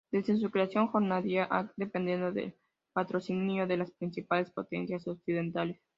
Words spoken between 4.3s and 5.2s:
potencias